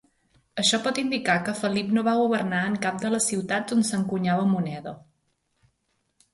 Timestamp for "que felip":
1.49-1.91